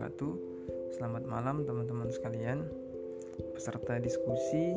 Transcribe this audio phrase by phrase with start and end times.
[0.00, 0.34] wabarakatuh.
[0.96, 2.64] Selamat malam teman-teman sekalian.
[3.52, 4.72] Peserta diskusi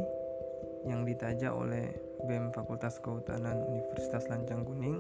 [0.84, 1.96] yang ditaja oleh
[2.28, 5.00] BEM Fakultas Kehutanan Universitas Lancang Kuning.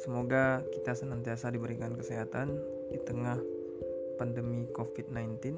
[0.00, 2.56] Semoga kita senantiasa diberikan kesehatan
[2.88, 3.36] di tengah
[4.16, 5.52] pandemi COVID-19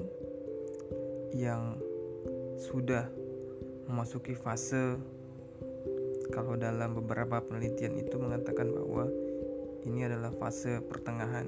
[1.31, 1.79] yang
[2.59, 3.07] sudah
[3.87, 4.99] memasuki fase
[6.35, 9.07] kalau dalam beberapa penelitian itu mengatakan bahwa
[9.87, 11.47] ini adalah fase pertengahan.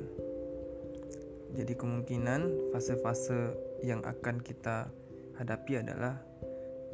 [1.57, 4.93] Jadi kemungkinan fase-fase yang akan kita
[5.41, 6.21] hadapi adalah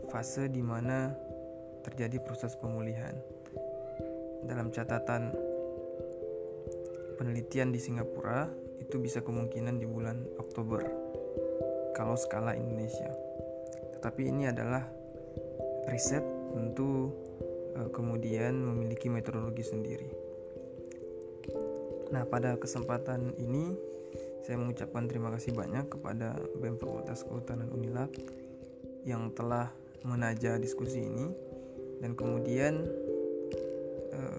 [0.07, 1.11] fase di mana
[1.83, 3.11] terjadi proses pemulihan.
[4.47, 5.35] Dalam catatan
[7.19, 8.47] penelitian di Singapura
[8.79, 10.87] itu bisa kemungkinan di bulan Oktober
[11.91, 13.11] kalau skala Indonesia.
[13.99, 14.87] Tetapi ini adalah
[15.91, 16.23] riset
[16.55, 17.11] tentu
[17.75, 20.09] eh, kemudian memiliki metodologi sendiri.
[22.13, 23.73] Nah, pada kesempatan ini
[24.43, 28.11] saya mengucapkan terima kasih banyak kepada BEM Fakultas Kehutanan Unilab
[29.07, 29.71] yang telah
[30.03, 31.31] menaja diskusi ini
[32.03, 32.83] dan kemudian
[34.11, 34.37] eh,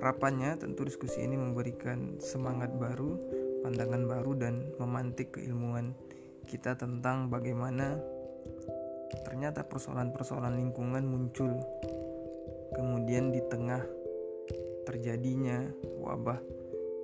[0.00, 3.20] harapannya tentu diskusi ini memberikan semangat baru,
[3.60, 5.92] pandangan baru dan memantik keilmuan
[6.48, 8.00] kita tentang bagaimana
[9.28, 11.52] ternyata persoalan-persoalan lingkungan muncul
[12.72, 13.84] kemudian di tengah
[14.88, 15.68] terjadinya
[16.00, 16.40] wabah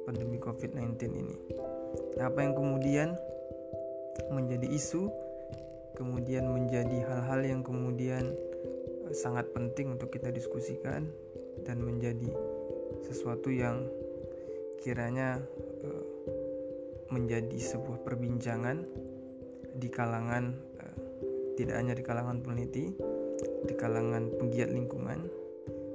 [0.08, 1.36] pandemi COVID-19 ini.
[2.18, 3.08] Apa yang kemudian
[4.30, 5.10] menjadi isu,
[5.98, 8.34] kemudian menjadi hal-hal yang kemudian
[9.10, 11.10] eh, sangat penting untuk kita diskusikan
[11.66, 12.30] dan menjadi
[13.04, 13.86] sesuatu yang
[14.82, 15.40] kiranya
[15.80, 16.04] uh,
[17.08, 18.84] menjadi sebuah perbincangan
[19.80, 20.96] di kalangan uh,
[21.56, 22.92] tidak hanya di kalangan peneliti,
[23.64, 25.24] di kalangan penggiat lingkungan,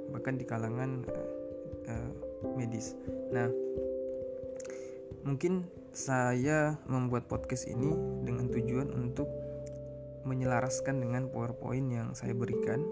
[0.10, 1.06] bahkan di kalangan
[2.58, 2.94] medis.
[3.34, 3.50] Nah,
[5.30, 7.90] Mungkin saya membuat podcast ini
[8.26, 9.30] dengan tujuan untuk
[10.28, 12.84] menyelaraskan dengan PowerPoint yang saya berikan.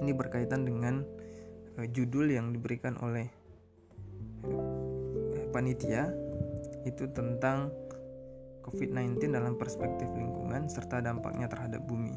[0.00, 1.04] Ini berkaitan dengan
[1.80, 3.28] uh, judul yang diberikan oleh
[4.44, 6.12] uh, panitia
[6.84, 7.72] itu tentang
[8.64, 12.16] COVID-19 dalam perspektif lingkungan serta dampaknya terhadap bumi.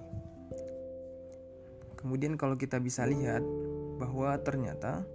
[2.00, 3.40] Kemudian kalau kita bisa lihat
[3.96, 5.07] bahwa ternyata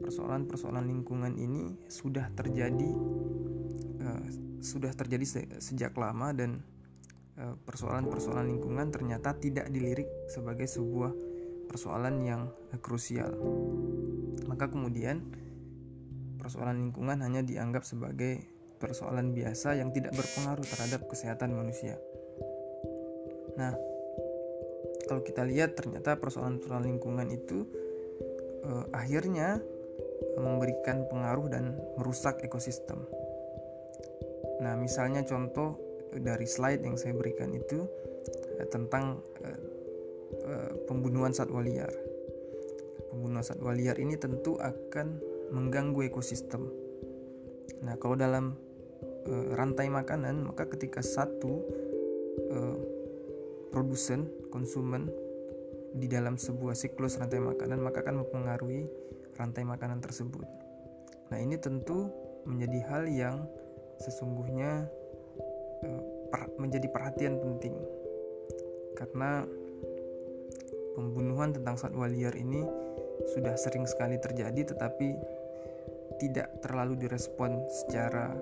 [0.00, 2.90] persoalan-persoalan lingkungan ini sudah terjadi
[4.02, 4.22] uh,
[4.62, 6.62] sudah terjadi se sejak lama dan
[7.34, 11.10] eh, persoalan-persoalan uh, lingkungan ternyata tidak dilirik sebagai sebuah
[11.66, 13.34] persoalan yang uh, krusial.
[14.46, 15.22] Maka kemudian
[16.38, 18.42] persoalan lingkungan hanya dianggap sebagai
[18.82, 21.98] persoalan biasa yang tidak berpengaruh terhadap kesehatan manusia.
[23.54, 23.78] Nah,
[25.06, 27.62] kalau kita lihat ternyata persoalan-persoalan lingkungan itu
[28.66, 29.62] uh, akhirnya
[30.38, 33.04] memberikan pengaruh dan merusak ekosistem.
[34.62, 35.74] Nah, misalnya contoh
[36.14, 37.82] dari slide yang saya berikan itu
[38.62, 39.60] eh, tentang eh,
[40.46, 41.90] eh, pembunuhan satwa liar.
[43.10, 45.18] Pembunuhan satwa liar ini tentu akan
[45.52, 46.70] mengganggu ekosistem.
[47.82, 48.56] Nah, kalau dalam
[49.54, 51.62] rantai makanan, maka ketika satu
[53.70, 55.06] produsen, konsumen
[55.94, 58.90] di dalam sebuah siklus rantai makanan, maka akan mempengaruhi
[59.38, 60.42] rantai makanan tersebut.
[61.30, 62.10] Nah, ini tentu
[62.48, 63.36] menjadi hal yang
[64.02, 64.90] sesungguhnya
[65.86, 66.02] uh,
[66.58, 67.76] menjadi perhatian penting
[68.98, 69.46] karena
[70.98, 72.66] pembunuhan tentang satwa liar ini
[73.32, 75.16] sudah sering sekali terjadi tetapi
[76.20, 78.34] tidak terlalu direspon secara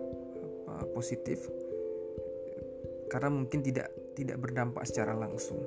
[0.95, 1.47] positif
[3.11, 5.59] karena mungkin tidak tidak berdampak secara langsung.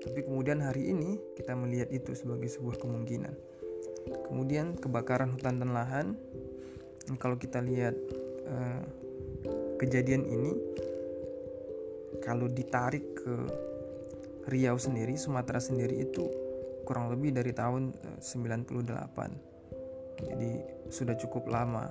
[0.00, 3.34] Tapi kemudian hari ini kita melihat itu sebagai sebuah kemungkinan.
[4.30, 6.06] Kemudian kebakaran hutan dan lahan.
[7.18, 7.96] Kalau kita lihat
[8.46, 8.84] uh,
[9.84, 10.52] kejadian ini,
[12.24, 13.36] kalau ditarik ke
[14.48, 16.24] Riau sendiri, Sumatera sendiri itu
[16.84, 18.80] kurang lebih dari tahun 98.
[18.80, 19.32] Eh,
[20.24, 20.50] Jadi
[20.92, 21.88] sudah cukup lama.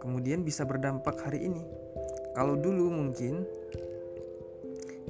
[0.00, 1.64] Kemudian bisa berdampak hari ini.
[2.32, 3.44] Kalau dulu mungkin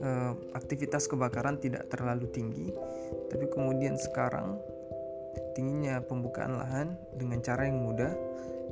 [0.01, 2.73] uh, aktivitas kebakaran tidak terlalu tinggi,
[3.31, 4.59] tapi kemudian sekarang
[5.53, 8.11] tingginya pembukaan lahan dengan cara yang mudah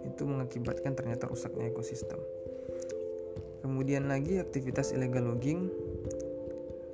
[0.06, 2.18] itu mengakibatkan ternyata rusaknya ekosistem.
[3.66, 5.66] Kemudian lagi aktivitas illegal logging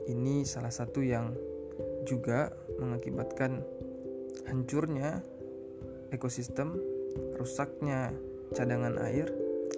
[0.08, 1.36] ini salah satu yang
[2.08, 2.48] juga
[2.80, 3.60] mengakibatkan
[4.48, 5.20] hancurnya
[6.16, 6.80] ekosistem,
[7.36, 8.16] rusaknya
[8.56, 9.28] cadangan air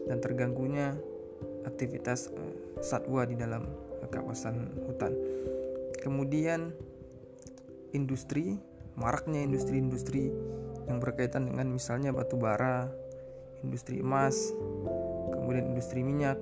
[0.07, 0.95] dan terganggunya
[1.67, 3.67] aktivitas uh, satwa di dalam
[3.99, 5.19] uh, kawasan hutan.
[5.99, 6.71] Kemudian
[7.91, 8.55] industri
[8.95, 10.31] maraknya industri-industri
[10.87, 12.87] yang berkaitan dengan misalnya batu bara,
[13.67, 14.55] industri emas,
[15.35, 16.39] kemudian industri minyak,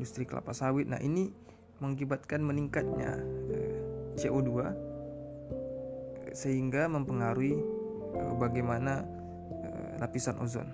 [0.00, 0.88] industri kelapa sawit.
[0.88, 1.28] Nah, ini
[1.84, 3.20] mengakibatkan meningkatnya
[3.52, 3.76] eh,
[4.16, 4.72] CO2
[6.32, 7.52] sehingga mempengaruhi
[8.16, 9.04] eh, bagaimana
[9.60, 10.72] eh, lapisan ozon.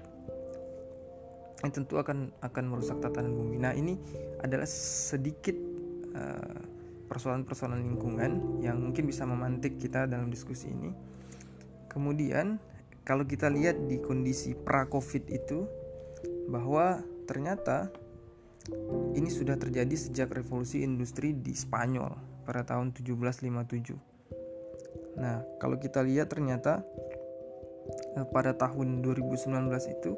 [1.66, 3.58] Ini tentu akan akan merusak tatanan bumi.
[3.58, 3.98] Nah, ini
[4.38, 5.58] adalah sedikit
[7.12, 10.88] persoalan-persoalan lingkungan yang mungkin bisa memantik kita dalam diskusi ini.
[11.92, 12.56] Kemudian,
[13.04, 15.68] kalau kita lihat di kondisi pra-Covid itu
[16.48, 17.92] bahwa ternyata
[19.16, 23.96] ini sudah terjadi sejak revolusi industri di Spanyol pada tahun 1757.
[25.16, 26.84] Nah, kalau kita lihat ternyata
[28.18, 30.12] eh, pada tahun 2019 itu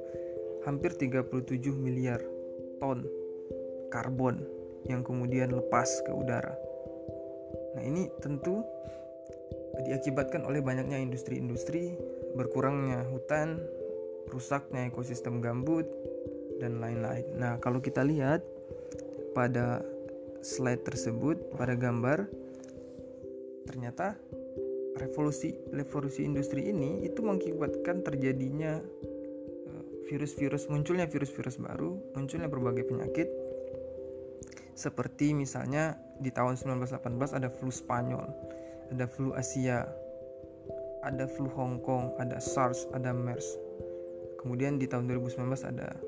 [0.67, 2.21] hampir 37 miliar
[2.83, 3.07] ton
[3.89, 4.43] karbon
[4.89, 6.57] yang kemudian lepas ke udara.
[7.77, 8.65] Nah, ini tentu
[9.79, 11.95] diakibatkan oleh banyaknya industri-industri,
[12.35, 13.63] berkurangnya hutan,
[14.29, 15.87] rusaknya ekosistem gambut,
[16.59, 17.25] dan lain-lain.
[17.39, 18.43] Nah, kalau kita lihat
[19.33, 19.83] pada
[20.43, 22.27] slide tersebut, pada gambar,
[23.67, 24.19] ternyata
[24.99, 28.83] revolusi revolusi industri ini itu mengakibatkan terjadinya
[29.71, 33.29] eh, virus-virus munculnya virus-virus baru, munculnya berbagai penyakit
[34.79, 38.31] seperti misalnya di tahun 1918 ada flu Spanyol,
[38.95, 39.91] ada flu Asia,
[41.03, 43.59] ada flu Hong Kong, ada SARS, ada MERS.
[44.39, 45.99] Kemudian di tahun 2019 ada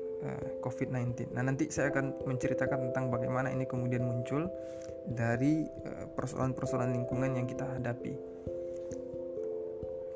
[0.61, 1.33] COVID-19.
[1.33, 4.45] Nah, nanti saya akan menceritakan tentang bagaimana ini kemudian muncul
[5.09, 8.13] dari uh, persoalan-persoalan lingkungan yang kita hadapi.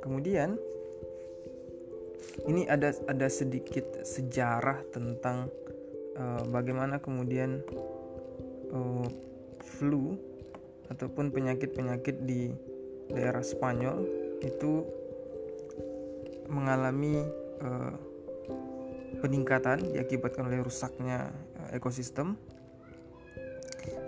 [0.06, 0.62] Kemudian
[2.46, 5.50] ini ada ada sedikit sejarah tentang
[6.22, 7.66] uh, bagaimana kemudian
[8.70, 9.08] uh,
[9.58, 10.14] flu
[10.94, 12.54] ataupun penyakit-penyakit di
[13.10, 14.06] daerah Spanyol
[14.46, 14.86] itu
[16.46, 17.26] mengalami
[17.66, 17.98] uh,
[19.20, 22.36] peningkatan diakibatkan oleh rusaknya uh, ekosistem.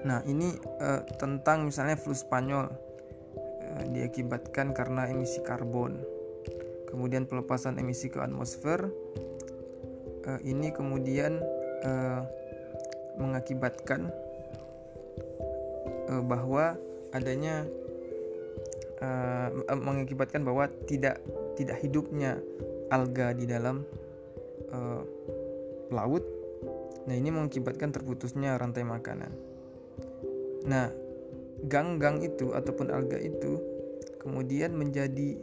[0.06, 6.00] Nah, ini uh, tentang misalnya flu Spanyol uh, diakibatkan karena emisi karbon.
[6.88, 8.88] Kemudian pelepasan emisi ke atmosfer
[10.26, 11.40] uh, ini kemudian
[13.22, 14.10] mengakibatkan
[16.26, 16.74] bahwa
[17.14, 17.70] adanya
[19.70, 21.22] mengakibatkan bahwa tidak
[21.54, 22.42] tidak hidupnya
[22.90, 23.86] alga di dalam
[24.72, 25.04] uh,
[25.92, 26.24] laut.
[27.08, 29.32] Nah, ini mengakibatkan terputusnya rantai makanan.
[30.68, 30.92] Nah,
[31.66, 33.64] gang-gang itu ataupun alga itu
[34.20, 35.40] kemudian menjadi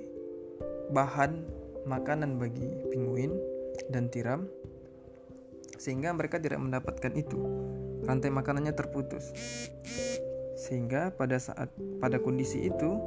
[0.92, 1.40] bahan
[1.88, 3.32] makanan bagi penguin
[3.88, 4.46] dan tiram
[5.80, 7.40] sehingga mereka tidak mendapatkan itu.
[8.04, 9.32] Rantai makanannya terputus
[10.60, 13.00] sehingga pada saat pada kondisi itu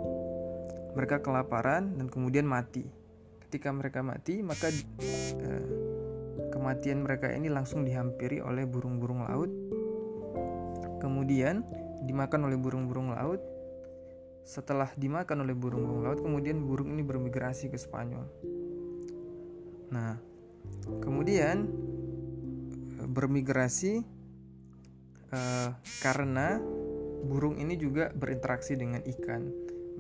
[0.98, 2.86] mereka kelaparan dan kemudian mati.
[3.48, 5.66] Ketika mereka mati, maka eh,
[6.58, 9.54] kematian mereka ini langsung dihampiri oleh burung-burung laut.
[10.98, 11.62] Kemudian
[12.02, 13.38] dimakan oleh burung-burung laut.
[14.42, 18.26] Setelah dimakan oleh burung-burung laut, kemudian burung ini bermigrasi ke Spanyol.
[19.94, 20.18] Nah,
[21.04, 21.70] kemudian
[22.98, 24.02] eh, bermigrasi
[25.30, 25.70] uh,
[26.02, 26.58] karena
[27.28, 29.52] burung ini juga berinteraksi dengan ikan.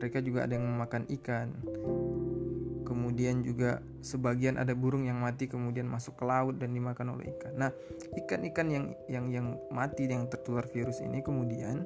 [0.02, 1.48] Mereka juga ada yang memakan ikan.
[2.88, 7.52] Kemudian juga sebagian ada burung yang mati kemudian masuk ke laut dan dimakan oleh ikan.
[7.60, 7.76] Nah,
[8.24, 11.84] ikan-ikan yang yang yang mati yang tertular virus ini kemudian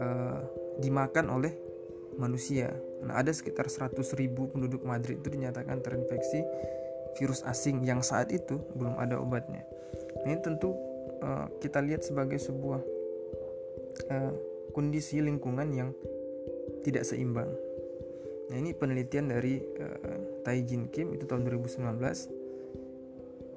[0.00, 0.40] uh,
[0.80, 1.52] dimakan oleh
[2.16, 2.72] manusia.
[3.04, 6.40] Nah, ada sekitar 100 ribu penduduk Madrid itu dinyatakan terinfeksi
[7.20, 9.68] virus asing yang saat itu belum ada obatnya.
[10.24, 10.72] Nah, ini tentu
[11.20, 12.80] uh, kita lihat sebagai sebuah
[14.08, 14.32] uh,
[14.72, 15.92] kondisi lingkungan yang
[16.84, 17.52] tidak seimbang.
[18.46, 21.82] Nah, ini penelitian dari uh, Tai Jin Kim itu tahun 2019.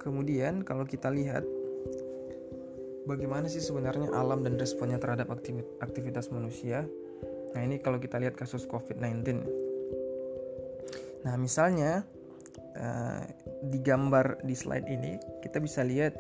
[0.01, 1.43] Kemudian kalau kita lihat
[3.05, 5.29] bagaimana sih sebenarnya alam dan responnya terhadap
[5.81, 6.85] aktivitas manusia.
[7.53, 9.45] Nah, ini kalau kita lihat kasus COVID-19.
[11.25, 12.07] Nah, misalnya
[12.79, 13.21] uh,
[13.65, 16.15] di gambar di slide ini kita bisa lihat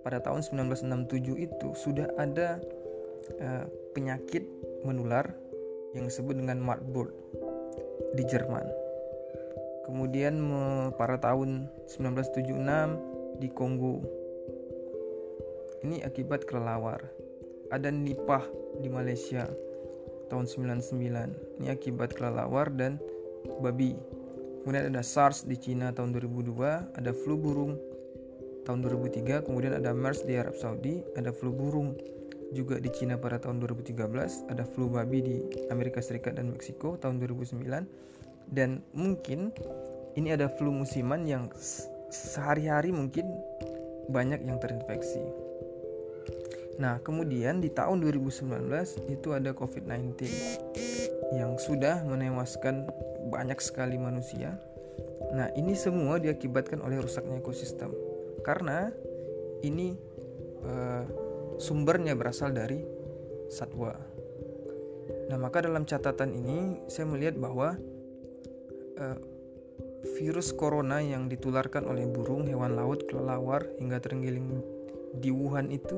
[0.00, 2.60] pada tahun 1967 itu sudah ada
[3.40, 4.44] uh, penyakit
[4.84, 5.32] menular
[5.94, 7.14] yang disebut dengan Marburg
[8.18, 8.66] di Jerman.
[9.86, 10.38] Kemudian
[10.98, 14.02] pada tahun 1976 di Kongo.
[15.84, 17.04] Ini akibat kelelawar.
[17.68, 18.44] Ada Nipah
[18.80, 19.44] di Malaysia
[20.32, 21.60] tahun 99.
[21.60, 22.96] Ini akibat kelelawar dan
[23.60, 23.92] babi.
[24.64, 27.76] Kemudian ada SARS di Cina tahun 2002, ada flu burung
[28.64, 31.92] tahun 2003, kemudian ada MERS di Arab Saudi, ada flu burung
[32.54, 35.36] juga di Cina pada tahun 2013, ada flu babi di
[35.74, 37.60] Amerika Serikat dan Meksiko tahun 2009
[38.54, 39.50] dan mungkin
[40.14, 41.50] ini ada flu musiman yang
[42.14, 43.26] sehari-hari mungkin
[44.06, 45.22] banyak yang terinfeksi.
[46.78, 50.26] Nah, kemudian di tahun 2019 itu ada COVID-19
[51.34, 52.86] yang sudah menewaskan
[53.30, 54.58] banyak sekali manusia.
[55.34, 57.94] Nah, ini semua diakibatkan oleh rusaknya ekosistem.
[58.42, 58.90] Karena
[59.62, 59.94] ini
[60.66, 61.06] uh,
[61.58, 62.82] sumbernya berasal dari
[63.50, 63.94] satwa.
[65.28, 67.76] Nah, maka dalam catatan ini saya melihat bahwa
[69.00, 69.18] uh,
[70.20, 74.60] virus corona yang ditularkan oleh burung, hewan laut, kelelawar hingga terenggiling
[75.16, 75.96] di Wuhan itu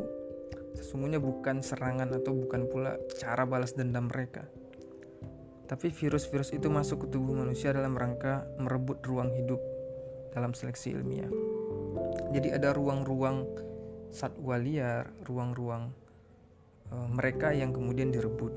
[0.76, 4.44] sesungguhnya bukan serangan atau bukan pula cara balas dendam mereka.
[5.66, 9.58] Tapi virus-virus itu masuk ke tubuh manusia dalam rangka merebut ruang hidup
[10.30, 11.32] dalam seleksi ilmiah.
[12.30, 13.42] Jadi ada ruang-ruang
[14.16, 15.92] satwa liar, ruang-ruang
[16.88, 18.56] e, mereka yang kemudian direbut.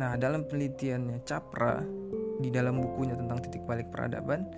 [0.00, 1.84] Nah, dalam penelitiannya Capra
[2.40, 4.48] di dalam bukunya tentang titik balik peradaban,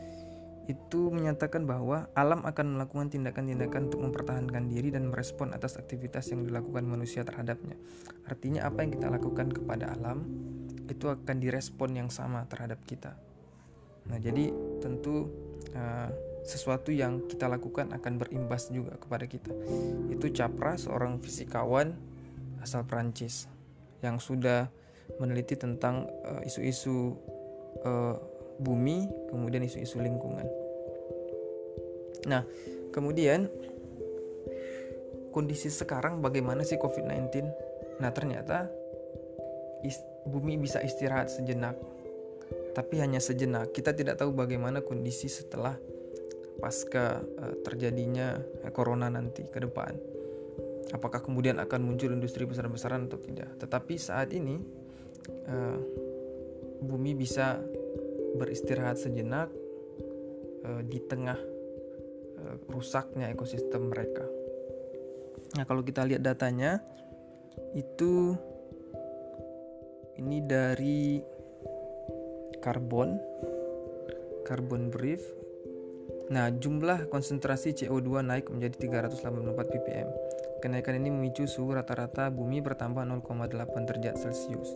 [0.67, 6.43] itu menyatakan bahwa alam akan melakukan tindakan-tindakan untuk mempertahankan diri dan merespon atas aktivitas yang
[6.43, 7.79] dilakukan manusia terhadapnya.
[8.27, 10.27] Artinya apa yang kita lakukan kepada alam
[10.91, 13.15] itu akan direspon yang sama terhadap kita.
[14.11, 14.51] Nah, jadi
[14.83, 15.31] tentu
[15.75, 16.11] uh,
[16.47, 19.51] sesuatu yang kita lakukan akan berimbas juga kepada kita.
[20.09, 21.91] Itu Capra, seorang fisikawan
[22.63, 23.51] asal Prancis
[24.01, 24.71] yang sudah
[25.19, 27.15] meneliti tentang eh, isu-isu
[27.83, 28.15] uh, uh,
[28.59, 30.47] bumi, kemudian isu-isu lingkungan.
[32.27, 32.43] Nah,
[32.91, 33.47] kemudian
[35.31, 37.47] kondisi sekarang bagaimana sih COVID-19?
[38.03, 38.67] Nah, ternyata
[40.27, 41.79] bumi bisa istirahat sejenak.
[42.75, 43.71] Tapi hanya sejenak.
[43.71, 45.79] Kita tidak tahu bagaimana kondisi setelah
[46.59, 49.93] pasca uh, terjadinya uh, corona nanti ke depan.
[50.95, 53.51] Apakah kemudian akan muncul industri besar-besaran atau tidak?
[53.59, 54.57] Tetapi saat ini
[55.51, 55.79] uh,
[56.81, 57.59] bumi bisa
[58.37, 59.51] beristirahat sejenak
[60.65, 61.39] uh, di tengah
[62.39, 64.25] uh, rusaknya ekosistem mereka.
[65.57, 66.85] Nah, kalau kita lihat datanya
[67.73, 68.37] itu
[70.17, 71.21] ini dari
[72.61, 73.21] karbon
[74.49, 75.21] karbon brief
[76.27, 80.09] Nah, jumlah konsentrasi CO2 naik menjadi 384 ppm.
[80.59, 84.75] Kenaikan ini memicu suhu rata-rata bumi bertambah 0,8 derajat Celcius.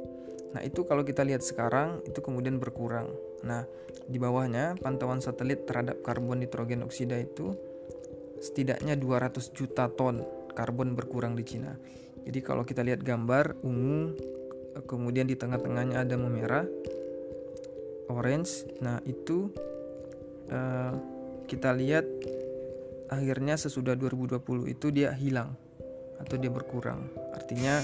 [0.55, 3.11] Nah, itu kalau kita lihat sekarang itu kemudian berkurang.
[3.43, 3.67] Nah,
[4.07, 7.55] di bawahnya pantauan satelit terhadap karbon nitrogen oksida itu
[8.39, 10.23] setidaknya 200 juta ton
[10.55, 11.75] karbon berkurang di Cina.
[12.27, 14.15] Jadi kalau kita lihat gambar ungu
[14.87, 16.67] kemudian di tengah-tengahnya ada memerah
[18.11, 18.67] orange.
[18.83, 19.51] Nah, itu
[20.51, 20.95] uh,
[21.51, 22.07] kita lihat
[23.11, 25.59] akhirnya sesudah 2020 itu dia hilang
[26.23, 27.11] atau dia berkurang.
[27.35, 27.83] Artinya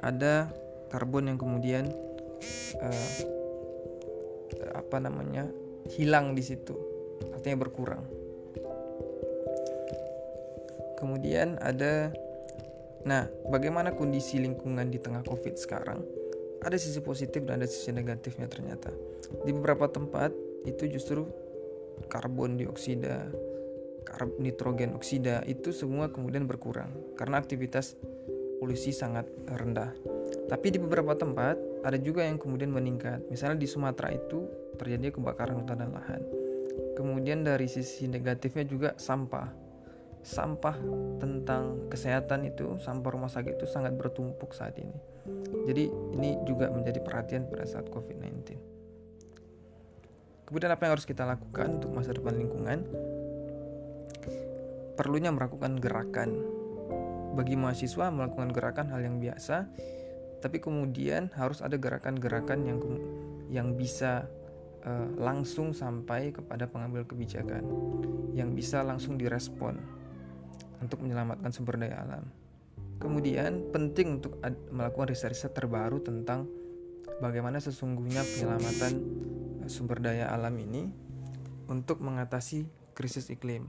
[0.00, 0.48] ada
[0.88, 1.92] karbon yang kemudian
[2.80, 3.16] uh,
[4.72, 5.52] apa namanya
[5.92, 6.72] hilang di situ
[7.36, 8.08] artinya berkurang.
[10.96, 12.08] Kemudian ada
[13.04, 16.00] nah bagaimana kondisi lingkungan di tengah covid sekarang?
[16.64, 18.88] Ada sisi positif dan ada sisi negatifnya ternyata.
[19.44, 20.32] Di beberapa tempat
[20.64, 21.28] itu justru
[22.10, 23.30] karbon dioksida
[24.04, 27.96] karbon nitrogen oksida itu semua kemudian berkurang karena aktivitas
[28.60, 29.92] polusi sangat rendah
[30.44, 33.24] tapi di beberapa tempat ada juga yang kemudian meningkat.
[33.32, 34.44] Misalnya di Sumatera itu
[34.76, 36.20] terjadi kebakaran hutan dan lahan.
[36.94, 39.48] Kemudian dari sisi negatifnya juga sampah.
[40.24, 40.76] Sampah
[41.20, 44.96] tentang kesehatan itu, sampah rumah sakit itu sangat bertumpuk saat ini.
[45.68, 45.84] Jadi
[46.16, 48.73] ini juga menjadi perhatian pada saat COVID-19.
[50.44, 52.84] Kemudian apa yang harus kita lakukan untuk masa depan lingkungan?
[54.94, 56.30] Perlunya melakukan gerakan.
[57.34, 59.66] Bagi mahasiswa melakukan gerakan hal yang biasa,
[60.44, 62.78] tapi kemudian harus ada gerakan-gerakan yang
[63.50, 64.28] yang bisa
[64.84, 67.64] uh, langsung sampai kepada pengambil kebijakan
[68.36, 69.80] yang bisa langsung direspon
[70.84, 72.28] untuk menyelamatkan sumber daya alam.
[73.00, 74.38] Kemudian penting untuk
[74.70, 76.46] melakukan riset-riset terbaru tentang
[77.18, 78.92] bagaimana sesungguhnya penyelamatan
[79.66, 80.88] sumber daya alam ini
[81.68, 83.68] untuk mengatasi krisis iklim.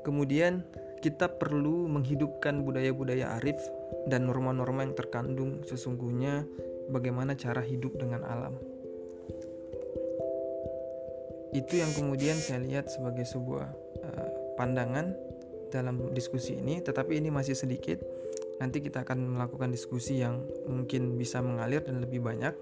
[0.00, 0.64] Kemudian
[1.00, 3.56] kita perlu menghidupkan budaya-budaya arif
[4.08, 6.44] dan norma-norma yang terkandung sesungguhnya
[6.92, 8.56] bagaimana cara hidup dengan alam.
[11.50, 13.66] Itu yang kemudian saya lihat sebagai sebuah
[14.06, 15.16] uh, pandangan
[15.70, 17.98] dalam diskusi ini, tetapi ini masih sedikit.
[18.60, 22.52] Nanti kita akan melakukan diskusi yang mungkin bisa mengalir dan lebih banyak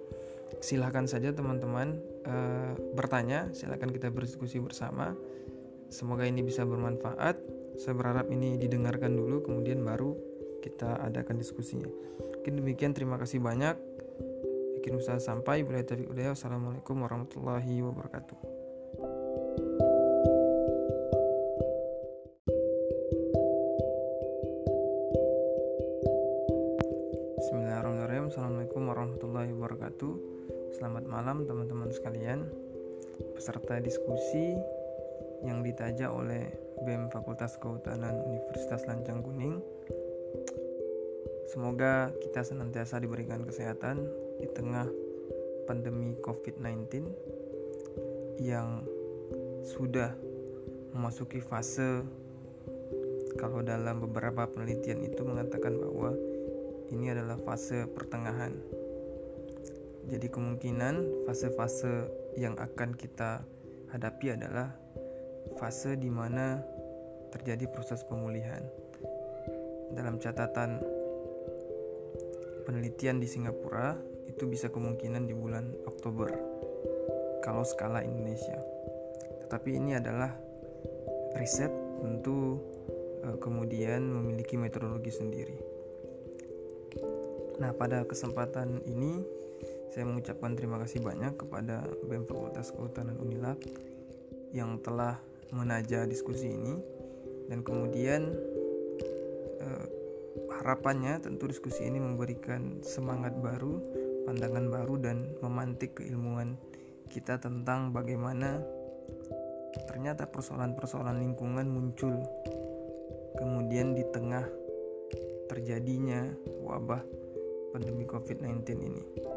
[0.58, 5.14] silahkan saja teman-teman uh, bertanya, silahkan kita berdiskusi bersama.
[5.88, 7.40] Semoga ini bisa bermanfaat.
[7.78, 10.12] Saya berharap ini didengarkan dulu, kemudian baru
[10.60, 11.88] kita adakan diskusinya.
[12.38, 13.78] Mungkin demikian, terima kasih banyak.
[14.80, 15.62] Bikin usaha sampai.
[15.62, 16.34] Bila tarik udaya.
[16.34, 18.38] assalamualaikum warahmatullahi wabarakatuh.
[27.38, 28.24] Bismillahirrahmanirrahim.
[28.28, 28.57] Assalamualaikum
[29.78, 30.14] wabarakatuh.
[30.74, 32.50] Selamat malam teman-teman sekalian.
[33.38, 34.58] Peserta diskusi
[35.46, 36.50] yang ditaja oleh
[36.82, 39.62] BEM Fakultas Kehutanan Universitas Lancang Kuning.
[41.54, 44.02] Semoga kita senantiasa diberikan kesehatan
[44.42, 44.90] di tengah
[45.70, 47.14] pandemi COVID-19
[48.42, 48.82] yang
[49.62, 50.10] sudah
[50.90, 52.02] memasuki fase
[53.38, 56.18] kalau dalam beberapa penelitian itu mengatakan bahwa
[56.90, 58.58] ini adalah fase pertengahan.
[60.08, 62.08] Jadi kemungkinan fase-fase
[62.40, 63.44] yang akan kita
[63.92, 64.72] hadapi adalah
[65.60, 66.64] fase di mana
[67.28, 68.64] terjadi proses pemulihan.
[69.92, 70.80] Dalam catatan
[72.64, 73.96] penelitian di Singapura
[74.28, 76.32] itu bisa kemungkinan di bulan Oktober
[77.44, 78.60] kalau skala Indonesia.
[79.44, 80.32] Tetapi ini adalah
[81.36, 82.60] riset tentu
[83.24, 85.58] eh, kemudian memiliki metodologi sendiri.
[87.58, 89.37] Nah, pada kesempatan ini
[89.98, 93.58] saya mengucapkan terima kasih banyak kepada BEM Fakultas Kehutanan Unilab
[94.54, 95.18] yang telah
[95.50, 96.78] menaja diskusi ini
[97.50, 98.30] dan kemudian
[99.58, 99.86] eh,
[100.54, 103.82] harapannya tentu diskusi ini memberikan semangat baru,
[104.22, 106.54] pandangan baru dan memantik keilmuan
[107.10, 108.62] kita tentang bagaimana
[109.90, 112.14] ternyata persoalan-persoalan lingkungan muncul
[113.34, 114.46] kemudian di tengah
[115.50, 116.22] terjadinya
[116.62, 117.02] wabah
[117.74, 119.27] pandemi COVID-19 ini.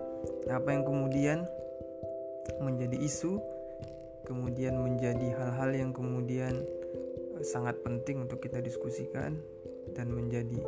[0.49, 1.45] Apa yang kemudian
[2.57, 3.37] menjadi isu,
[4.25, 6.65] kemudian menjadi hal-hal yang kemudian
[7.37, 9.37] eh, sangat penting untuk kita diskusikan
[9.93, 10.61] dan menjadi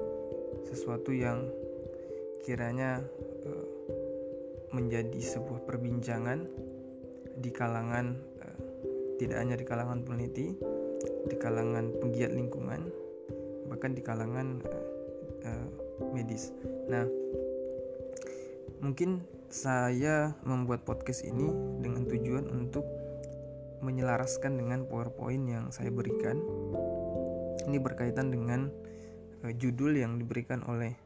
[0.68, 1.48] sesuatu yang
[2.44, 3.00] kiranya
[3.48, 3.68] uh,
[4.75, 6.44] menjadi sebuah perbincangan
[7.39, 8.60] di kalangan uh,
[9.15, 10.52] tidak hanya di kalangan peneliti,
[11.32, 12.91] di kalangan penggiat lingkungan,
[13.71, 14.60] bahkan di kalangan
[16.12, 16.52] medis.
[16.91, 17.08] Nah,
[18.84, 21.46] Mungkin saya membuat podcast ini
[21.78, 22.89] dengan tujuan untuk
[23.86, 26.42] menyelaraskan dengan PowerPoint yang saya berikan.
[27.70, 28.74] Ini berkaitan dengan
[29.46, 30.98] uh, judul yang diberikan oleh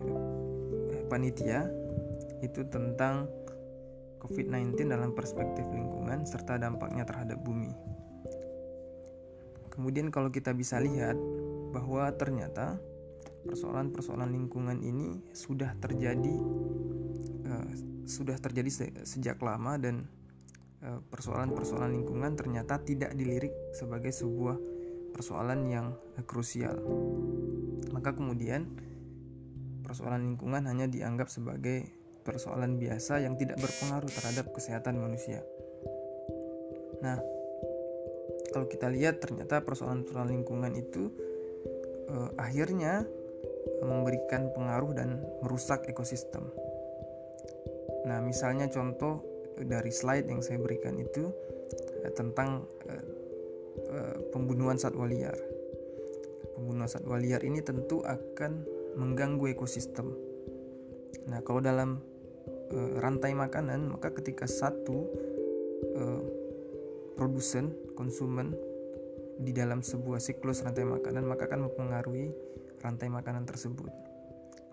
[0.00, 1.68] uh, panitia
[2.40, 3.28] itu tentang
[4.24, 7.76] COVID-19 dalam perspektif lingkungan serta dampaknya terhadap bumi.
[9.68, 11.20] Kemudian kalau kita bisa lihat
[11.76, 12.80] bahwa ternyata
[13.44, 16.40] persoalan-persoalan lingkungan ini sudah terjadi
[18.04, 20.04] sudah terjadi se sejak lama dan
[20.84, 24.56] eh, persoalan-persoalan lingkungan ternyata tidak dilirik sebagai sebuah
[25.14, 25.86] persoalan yang
[26.18, 26.74] uh, krusial.
[27.94, 28.66] Maka kemudian
[29.86, 31.86] persoalan lingkungan hanya dianggap sebagai
[32.26, 35.46] persoalan biasa yang tidak berpengaruh terhadap kesehatan manusia.
[36.98, 37.22] Nah,
[38.50, 41.14] kalau kita lihat ternyata persoalan-persoalan lingkungan itu
[42.10, 43.06] uh, akhirnya
[43.84, 46.48] memberikan pengaruh dan merusak ekosistem.
[48.04, 49.24] Nah, misalnya contoh
[49.56, 51.30] dari slide yang saya berikan itu
[52.04, 53.06] eh, tentang eh,
[53.88, 55.36] eh, pembunuhan satwa liar.
[56.54, 60.12] Pembunuhan satwa liar ini tentu akan mengganggu ekosistem.
[61.26, 61.98] Nah, kalau dalam
[62.74, 65.06] rantai makanan, maka ketika satu
[67.14, 68.54] produsen, konsumen
[69.38, 72.34] di dalam sebuah siklus rantai makanan, maka akan mempengaruhi
[72.82, 73.90] rantai makanan tersebut.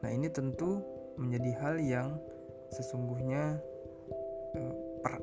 [0.01, 0.81] Nah, ini tentu
[1.17, 2.07] menjadi hal yang
[2.71, 3.59] sesungguhnya
[4.57, 4.73] uh,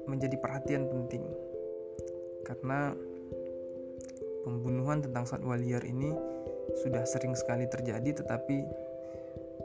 [0.07, 1.25] menjadi perhatian penting
[2.45, 2.97] karena
[4.45, 6.13] pembunuhan tentang satwa liar ini
[6.81, 8.57] sudah sering sekali terjadi tetapi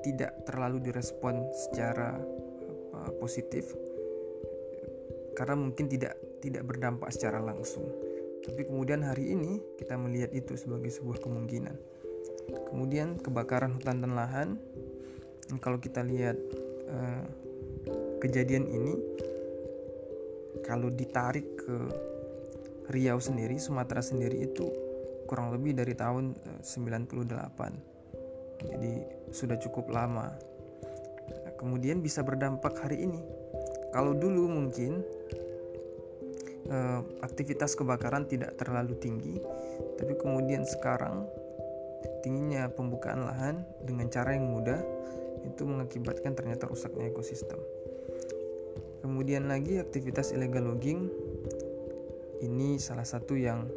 [0.04, 2.20] tidak terlalu direspon secara
[3.20, 3.72] positif
[5.34, 7.88] karena mungkin tidak tidak berdampak secara langsung.
[8.44, 11.76] Tapi kemudian hari ini kita melihat itu sebagai sebuah kemungkinan.
[12.70, 14.50] Kemudian kebakaran hutan dan lahan.
[15.64, 16.36] Kalau kita lihat
[16.92, 17.24] uh,
[18.24, 18.96] kejadian ini,
[20.64, 21.78] kalau ditarik ke
[22.88, 24.68] Riau sendiri, Sumatera sendiri itu
[25.28, 26.64] kurang lebih dari tahun 98.
[26.64, 27.76] Eh,
[28.64, 28.94] Jadi
[29.32, 30.32] sudah cukup lama.
[31.60, 33.24] Kemudian bisa berdampak hari ini.
[33.96, 35.00] Kalau dulu mungkin
[36.68, 39.40] uh, aktivitas kebakaran tidak terlalu tinggi,
[39.96, 41.24] tapi kemudian sekarang
[42.20, 44.82] tingginya pembukaan lahan dengan cara yang mudah
[45.44, 47.60] itu mengakibatkan ternyata rusaknya ekosistem.
[49.04, 51.12] Kemudian lagi aktivitas illegal logging
[52.40, 53.68] ini salah satu yang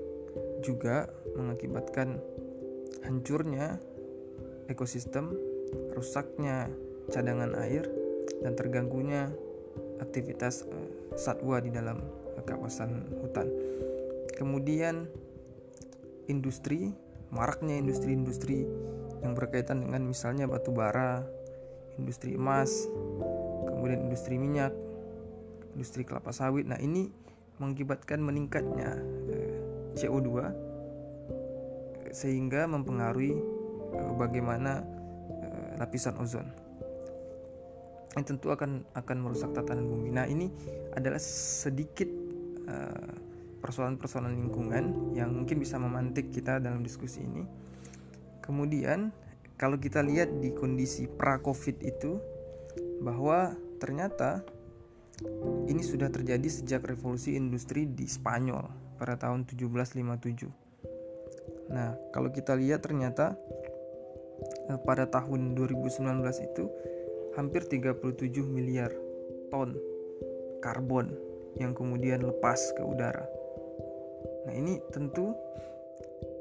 [0.63, 2.23] juga mengakibatkan
[3.03, 3.83] hancurnya
[4.71, 5.35] ekosistem,
[5.99, 6.71] rusaknya
[7.11, 7.87] cadangan air
[8.43, 9.35] dan terganggunya
[9.99, 12.03] aktivitas uh, satwa di dalam
[12.39, 13.51] uh, kawasan hutan.
[14.39, 15.11] Kemudian
[16.31, 16.95] industri
[17.31, 18.67] maraknya industri-industri
[19.23, 21.27] yang berkaitan dengan misalnya batu bara,
[21.99, 22.87] industri emas,
[23.67, 24.71] kemudian industri minyak,
[25.77, 26.65] industri kelapa sawit.
[26.65, 27.13] Nah, ini
[27.61, 28.97] mengakibatkan meningkatnya
[29.29, 29.57] eh,
[30.01, 30.29] CO2
[32.17, 33.37] sehingga mempengaruhi
[33.93, 34.81] eh, bagaimana
[35.45, 36.49] eh, lapisan ozon.
[38.17, 40.09] Ini tentu akan akan merusak tatanan bumi.
[40.09, 40.49] Nah, ini
[40.97, 42.09] adalah sedikit
[43.63, 47.47] persoalan-persoalan lingkungan yang mungkin bisa memantik kita dalam diskusi ini.
[48.43, 49.15] Kemudian
[49.55, 52.19] kalau kita lihat di kondisi pra-Covid itu
[53.01, 54.43] bahwa ternyata
[55.67, 58.69] ini sudah terjadi sejak revolusi industri di Spanyol
[59.01, 61.73] pada tahun 1757.
[61.73, 63.35] Nah, kalau kita lihat ternyata
[64.69, 66.65] eh, pada tahun 2019 itu
[67.35, 68.93] hampir 37 miliar
[69.53, 69.77] ton
[70.61, 71.13] karbon
[71.57, 73.25] yang kemudian lepas ke udara.
[74.47, 75.33] Nah, ini tentu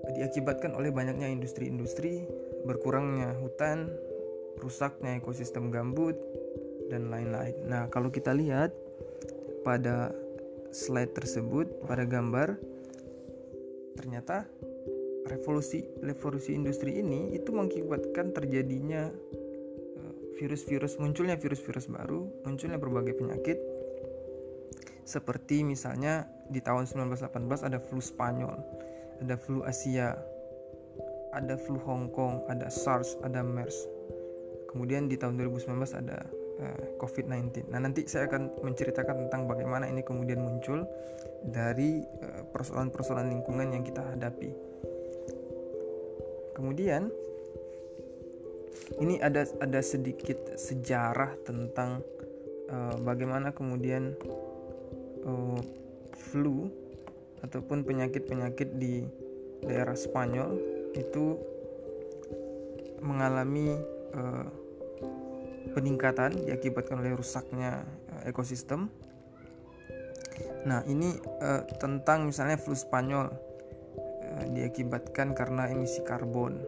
[0.05, 2.27] diakibatkan oleh banyaknya industri-industri,
[2.67, 3.89] berkurangnya hutan,
[4.61, 6.13] rusaknya ekosistem gambut,
[6.89, 7.55] dan lain-lain.
[7.65, 8.73] Nah, kalau kita lihat
[9.65, 10.13] pada
[10.69, 12.59] slide tersebut, pada gambar,
[13.95, 14.45] ternyata
[15.25, 19.09] revolusi revolusi industri ini itu mengakibatkan terjadinya
[19.97, 23.57] eh, virus-virus munculnya virus-virus baru, munculnya berbagai penyakit
[25.05, 27.29] seperti misalnya di tahun 1918
[27.61, 28.57] ada flu Spanyol,
[29.21, 30.17] ada flu Asia,
[31.33, 33.85] ada flu Hong Kong, ada SARS, ada MERS.
[34.73, 36.25] Kemudian di tahun 2019 ada
[36.99, 37.67] COVID-19.
[37.67, 40.87] Nah, nanti saya akan menceritakan tentang bagaimana ini kemudian muncul
[41.43, 44.55] dari eh, persoalan-persoalan lingkungan yang kita hadapi.
[46.55, 47.11] Kemudian
[49.03, 51.99] ini ada ada sedikit sejarah tentang
[52.71, 54.15] uh, bagaimana kemudian
[55.27, 55.59] uh,
[56.15, 56.71] flu
[57.43, 59.03] ataupun penyakit-penyakit di
[59.67, 60.55] daerah Spanyol
[60.95, 61.35] itu
[63.03, 63.75] mengalami
[64.15, 64.47] uh,
[65.73, 68.91] peningkatan diakibatkan oleh rusaknya uh, ekosistem.
[70.67, 76.61] Nah, ini uh, tentang misalnya flu Spanyol uh, diakibatkan karena emisi karbon.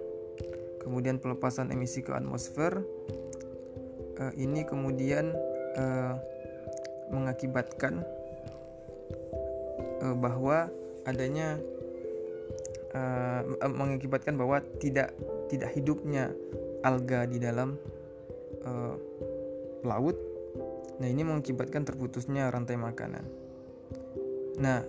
[0.82, 2.80] Kemudian pelepasan emisi ke atmosfer
[4.18, 5.36] uh, ini kemudian
[7.14, 8.02] mengakibatkan
[10.18, 10.74] bahwa
[11.06, 11.62] adanya
[13.62, 15.14] mengakibatkan bahwa tidak
[15.54, 16.34] tidak hidupnya
[16.82, 17.78] alga di dalam
[18.68, 18.96] uh,
[19.88, 20.20] laut.
[21.00, 23.24] Nah, ini mengakibatkan terputusnya rantai makanan.
[24.60, 24.84] Nah,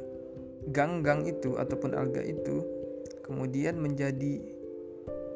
[0.72, 2.64] gang-gang itu ataupun alga itu
[3.22, 4.40] kemudian menjadi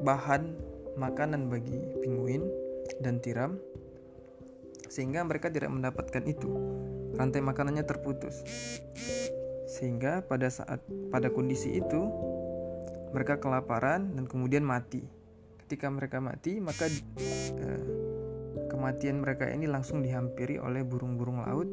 [0.02, 0.56] bahan
[0.96, 2.44] makanan bagi pinguin
[3.00, 3.56] dan tiram
[4.92, 6.52] sehingga mereka tidak mendapatkan itu.
[7.16, 8.44] Rantai makanannya terputus.
[9.68, 12.08] Sehingga pada saat pada kondisi itu
[13.12, 15.04] mereka kelaparan dan kemudian mati.
[15.64, 17.84] Ketika mereka mati, maka eh,
[18.82, 21.70] kematian mereka ini langsung dihampiri oleh burung-burung laut.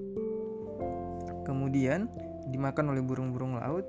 [1.41, 2.06] Kemudian
[2.54, 3.82] dimakan oleh burung-burung laut.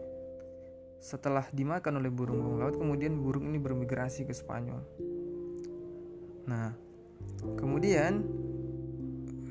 [1.05, 4.81] Setelah dimakan oleh burung-burung laut, kemudian burung ini bermigrasi ke Spanyol.
[6.49, 6.73] Nah,
[7.61, 8.25] kemudian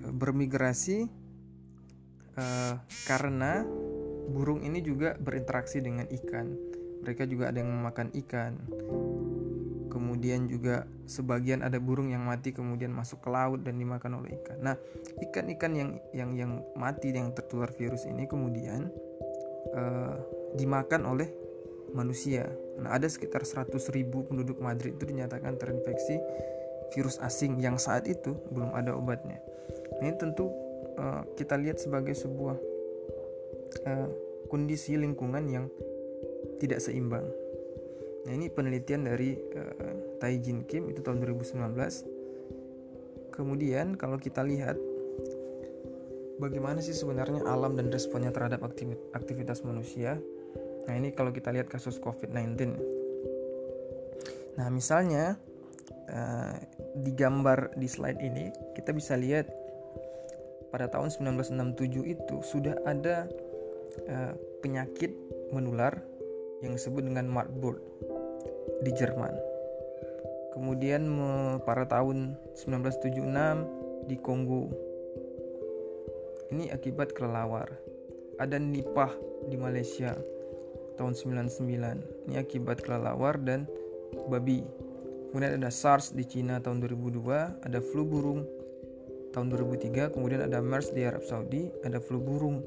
[0.01, 1.05] eh, bermigrasi
[2.41, 2.73] uh,
[3.05, 3.62] karena
[4.34, 6.58] burung ini juga berinteraksi dengan ikan.
[7.05, 8.58] Mereka juga ada yang memakan ikan
[9.89, 14.58] kemudian juga sebagian ada burung yang mati kemudian masuk ke laut dan dimakan oleh ikan.
[14.62, 14.75] Nah,
[15.30, 18.88] ikan-ikan yang yang yang mati yang tertular virus ini kemudian
[19.73, 20.15] uh,
[20.56, 21.30] dimakan oleh
[21.91, 22.45] manusia.
[22.80, 26.21] Nah, ada sekitar 100 ribu penduduk Madrid itu dinyatakan terinfeksi
[26.93, 29.41] virus asing yang saat itu belum ada obatnya.
[29.99, 30.49] Nah, ini tentu
[30.97, 32.58] uh, kita lihat sebagai sebuah
[33.86, 34.10] uh,
[34.49, 35.65] kondisi lingkungan yang
[36.60, 37.25] tidak seimbang.
[38.27, 41.55] Nah ini penelitian dari uh, Tai Jin Kim itu tahun 2019.
[43.32, 44.75] Kemudian kalau kita lihat
[46.39, 48.63] bagaimana sih sebenarnya alam dan responnya terhadap
[49.15, 50.19] aktivitas manusia.
[50.88, 52.75] Nah ini kalau kita lihat kasus COVID-19.
[54.60, 55.39] Nah misalnya
[56.12, 56.55] uh,
[56.99, 59.47] di gambar di slide ini kita bisa lihat
[60.69, 63.25] pada tahun 1967 itu sudah ada
[64.10, 65.15] uh, penyakit
[65.55, 65.97] menular
[66.63, 67.80] yang disebut dengan Marburg
[68.84, 69.32] di Jerman.
[70.56, 71.06] Kemudian
[71.63, 74.67] pada tahun 1976 di Kongo.
[76.50, 77.69] Ini akibat kelelawar.
[78.41, 79.13] Ada Nipah
[79.48, 80.17] di Malaysia
[80.98, 82.28] tahun 99.
[82.28, 83.69] Ini akibat kelelawar dan
[84.28, 84.65] babi.
[85.30, 88.41] Kemudian ada SARS di Cina tahun 2002, ada flu burung
[89.30, 92.65] tahun 2003, kemudian ada MERS di Arab Saudi, ada flu burung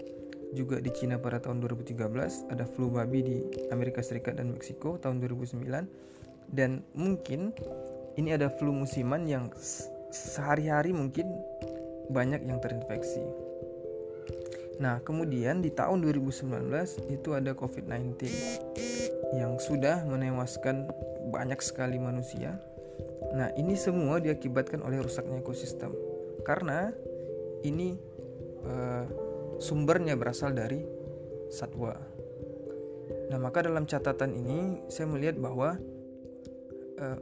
[0.53, 3.37] juga di Cina pada tahun 2013, ada flu babi di
[3.73, 5.88] Amerika Serikat dan Meksiko tahun 2009,
[6.53, 7.57] dan mungkin
[8.21, 9.49] ini ada flu musiman yang
[10.12, 11.33] sehari-hari mungkin
[12.12, 13.25] banyak yang terinfeksi.
[14.81, 16.69] Nah, kemudian di tahun 2019
[17.09, 18.29] itu ada COVID-19
[19.33, 20.88] yang sudah menewaskan
[21.33, 22.61] banyak sekali manusia.
[23.33, 25.97] Nah, ini semua diakibatkan oleh rusaknya ekosistem.
[26.45, 26.93] Karena
[27.65, 27.97] ini
[28.67, 29.32] uh,
[29.62, 30.83] sumbernya berasal dari
[31.46, 31.94] satwa.
[33.31, 35.79] Nah, maka dalam catatan ini saya melihat bahwa
[36.98, 37.18] uh,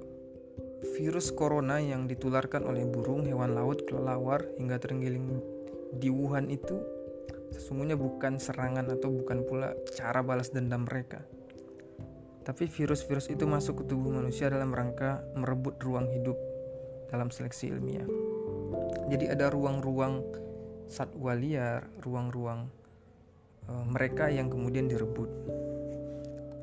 [0.97, 5.45] virus corona yang ditularkan oleh burung, hewan laut, kelelawar hingga terenggiling
[6.01, 6.81] di Wuhan itu
[7.53, 11.21] sesungguhnya bukan serangan atau bukan pula cara balas dendam mereka.
[12.41, 16.39] Tapi virus-virus itu masuk ke tubuh manusia dalam rangka merebut ruang hidup
[17.13, 18.07] dalam seleksi ilmiah.
[19.11, 20.23] Jadi ada ruang-ruang
[20.91, 22.67] satwa liar, ruang-ruang
[23.65, 25.31] e, mereka yang kemudian direbut.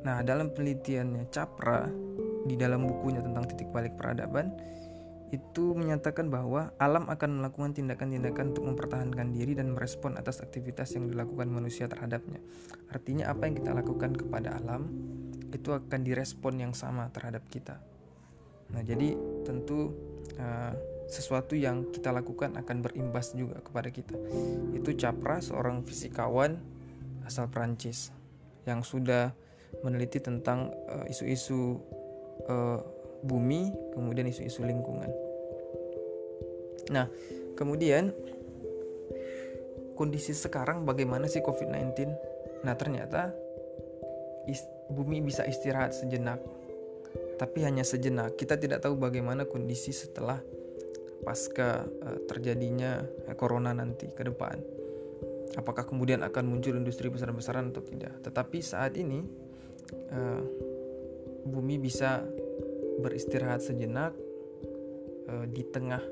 [0.04, 1.88] Nah, dalam penelitiannya Capra
[2.44, 4.52] di dalam bukunya tentang titik balik peradaban,
[5.28, 11.12] itu menyatakan bahwa alam akan melakukan tindakan-tindakan untuk mempertahankan diri dan merespon atas aktivitas yang
[11.12, 12.40] dilakukan manusia terhadapnya.
[12.88, 14.88] Artinya apa yang kita lakukan kepada alam
[15.52, 17.80] itu akan direspon yang sama terhadap kita.
[18.72, 19.92] Nah, jadi tentu
[20.40, 24.16] uh, sesuatu yang kita lakukan akan berimbas juga kepada kita.
[24.76, 26.60] Itu Capra, seorang fisikawan
[27.24, 28.12] asal Prancis
[28.68, 29.32] yang sudah
[29.84, 31.80] meneliti tentang uh, isu-isu
[32.48, 32.80] uh,
[33.24, 35.12] bumi, kemudian isu-isu lingkungan.
[36.92, 37.08] Nah,
[37.56, 38.16] kemudian
[40.00, 42.08] kondisi sekarang bagaimana sih COVID-19?
[42.64, 43.36] Nah, ternyata
[44.88, 46.40] bumi bisa istirahat sejenak.
[47.38, 48.40] Tapi hanya sejenak.
[48.40, 50.40] Kita tidak tahu bagaimana kondisi setelah
[51.26, 54.58] pasca uh, terjadinya uh, corona nanti ke depan.
[55.58, 58.14] Apakah kemudian akan muncul industri besar-besaran atau tidak?
[58.22, 59.26] Tetapi saat ini
[60.14, 60.44] uh,
[61.48, 62.22] bumi bisa
[63.02, 64.14] beristirahat sejenak
[65.32, 66.04] uh, di tengah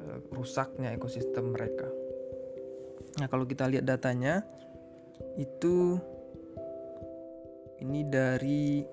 [0.00, 1.88] uh, rusaknya ekosistem mereka.
[3.16, 4.44] Nah, kalau kita lihat datanya
[5.40, 5.96] itu
[7.80, 8.84] ini dari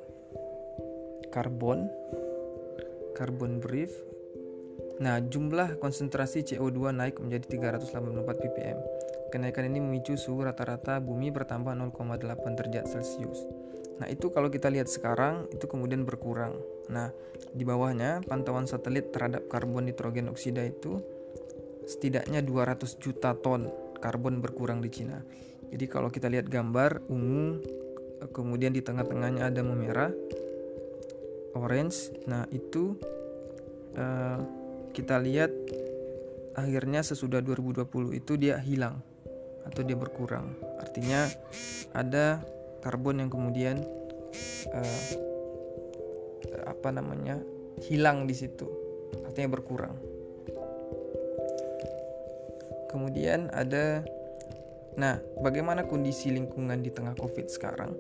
[1.32, 1.88] karbon
[3.16, 3.92] karbon brief.
[5.02, 8.78] Nah, jumlah konsentrasi CO2 naik menjadi 384 ppm.
[9.34, 13.42] Kenaikan ini memicu suhu rata-rata bumi bertambah 0,8 derajat Celcius.
[13.98, 16.58] Nah, itu kalau kita lihat sekarang itu kemudian berkurang.
[16.94, 17.10] Nah,
[17.50, 21.02] di bawahnya pantauan satelit terhadap karbon nitrogen oksida itu
[21.90, 25.22] setidaknya 200 juta ton karbon berkurang di Cina.
[25.74, 27.66] Jadi kalau kita lihat gambar ungu
[28.30, 30.14] kemudian di tengah-tengahnya ada memerah
[31.58, 32.14] orange.
[32.30, 32.94] Nah, itu
[33.98, 34.63] uh,
[34.94, 35.50] kita lihat
[36.54, 39.02] akhirnya sesudah 2020 itu dia hilang
[39.66, 40.54] atau dia berkurang.
[40.80, 41.28] Artinya
[41.98, 42.40] ada
[42.86, 43.82] karbon yang kemudian
[44.70, 45.06] uh,
[46.70, 47.42] apa namanya
[47.90, 48.70] hilang di situ,
[49.26, 49.98] artinya berkurang.
[52.94, 54.06] Kemudian ada
[54.94, 57.98] Nah, bagaimana kondisi lingkungan di tengah Covid sekarang?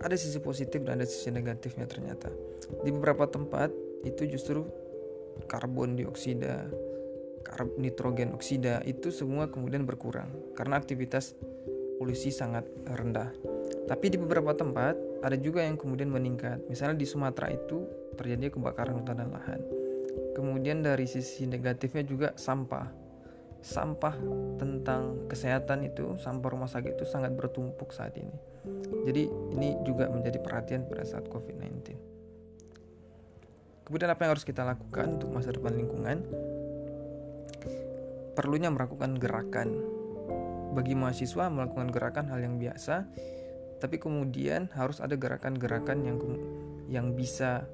[0.00, 2.32] Ada sisi positif dan ada sisi negatifnya ternyata.
[2.80, 3.68] Di beberapa tempat
[4.08, 4.64] itu justru
[5.46, 6.68] karbon dioksida,
[7.80, 11.34] nitrogen oksida itu semua kemudian berkurang karena aktivitas
[12.00, 13.28] polusi sangat rendah.
[13.84, 16.64] Tapi di beberapa tempat ada juga yang kemudian meningkat.
[16.70, 17.84] Misalnya di Sumatera itu
[18.16, 19.60] terjadi kebakaran hutan dan lahan.
[20.32, 22.88] Kemudian dari sisi negatifnya juga sampah.
[23.60, 24.16] Sampah
[24.56, 28.32] tentang kesehatan itu, sampah rumah sakit itu sangat bertumpuk saat ini.
[29.04, 31.92] Jadi ini juga menjadi perhatian pada saat COVID-19.
[33.90, 36.22] Kemudian apa yang harus kita lakukan untuk masa depan lingkungan?
[38.38, 39.98] Perlunya melakukan gerakan
[40.70, 43.02] bagi mahasiswa melakukan gerakan hal yang biasa,
[43.82, 46.18] tapi kemudian harus ada gerakan-gerakan yang
[46.86, 47.66] yang bisa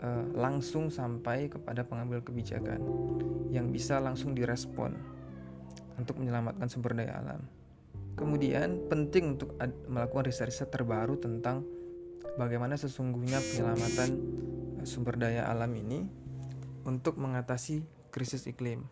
[0.00, 2.80] uh, langsung sampai kepada pengambil kebijakan,
[3.52, 4.96] yang bisa langsung direspon
[6.00, 7.44] untuk menyelamatkan sumber daya alam.
[8.16, 9.54] Kemudian penting untuk
[9.86, 11.62] melakukan riset-riset terbaru tentang
[12.34, 14.10] bagaimana sesungguhnya penyelamatan
[14.88, 16.08] sumber daya alam ini
[16.88, 18.88] untuk mengatasi krisis iklim.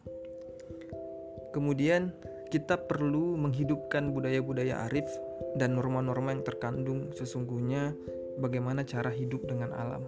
[1.57, 2.13] Kemudian
[2.53, 5.09] kita perlu menghidupkan budaya-budaya arif
[5.57, 7.97] dan norma-norma yang terkandung sesungguhnya
[8.37, 10.05] bagaimana cara hidup dengan alam.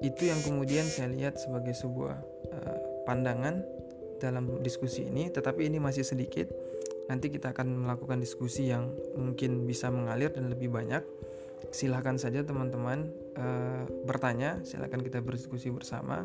[0.00, 2.16] Itu yang kemudian saya lihat sebagai sebuah
[2.52, 3.64] uh, pandangan
[4.20, 6.48] dalam diskusi ini, tetapi ini masih sedikit.
[7.06, 11.04] Nanti kita akan melakukan diskusi yang mungkin bisa mengalir dan lebih banyak.
[11.72, 16.24] Silahkan saja teman-teman uh, bertanya, silahkan kita berdiskusi bersama.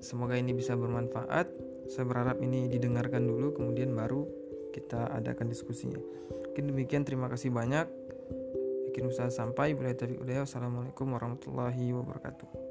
[0.00, 1.48] Semoga ini bisa bermanfaat.
[1.86, 4.26] Saya berharap ini didengarkan dulu, kemudian baru
[4.74, 6.00] kita adakan diskusinya.
[6.52, 7.86] Mungkin demikian, terima kasih banyak.
[8.90, 9.72] Yakin usaha sampai.
[9.76, 12.65] Bila taufiq Assalamualaikum warahmatullahi wabarakatuh.